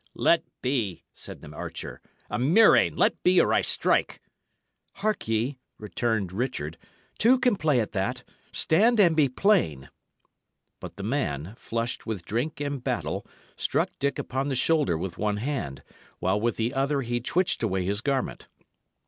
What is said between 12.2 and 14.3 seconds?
drink and battle, struck Dick